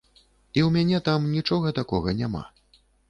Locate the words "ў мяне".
0.61-1.01